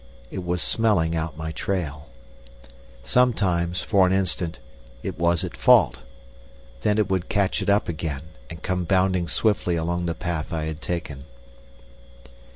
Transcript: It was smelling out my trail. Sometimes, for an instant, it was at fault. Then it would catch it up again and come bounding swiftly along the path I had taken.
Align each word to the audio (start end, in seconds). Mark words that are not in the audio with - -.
It 0.31 0.43
was 0.43 0.63
smelling 0.63 1.15
out 1.15 1.37
my 1.37 1.51
trail. 1.51 2.09
Sometimes, 3.03 3.83
for 3.83 4.07
an 4.07 4.11
instant, 4.13 4.57
it 5.03 5.19
was 5.19 5.43
at 5.43 5.55
fault. 5.55 5.99
Then 6.81 6.97
it 6.97 7.07
would 7.07 7.29
catch 7.29 7.61
it 7.61 7.69
up 7.69 7.87
again 7.87 8.23
and 8.49 8.63
come 8.63 8.83
bounding 8.85 9.27
swiftly 9.27 9.75
along 9.75 10.07
the 10.07 10.15
path 10.15 10.51
I 10.51 10.63
had 10.65 10.81
taken. 10.81 11.25